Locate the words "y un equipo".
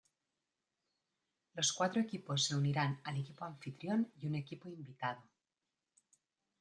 4.17-4.67